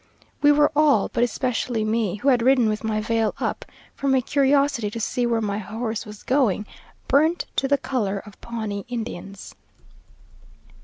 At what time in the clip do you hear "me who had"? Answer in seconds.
1.85-2.41